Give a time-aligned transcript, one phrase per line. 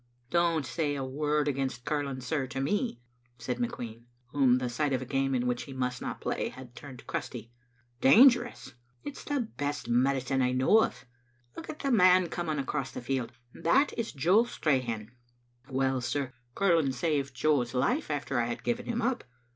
[0.31, 2.99] "Don't say a word against curling, sir, to me,"
[3.37, 6.73] said McQueen, whom the sight of a game in which he must not play had
[6.75, 7.51] turned crusty."
[8.11, 8.73] Dangerous!
[9.03, 11.05] It's the best medicine I know of.
[11.55, 13.31] Look at that man coming across the field.
[13.53, 15.11] It is Jo Strachan.
[15.69, 19.23] Well, sir, curling saved Jo's life after I had given him up.